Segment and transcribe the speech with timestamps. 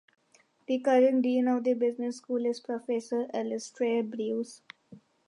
[0.65, 4.63] The current dean of the business school is Professor Alistair Bruce.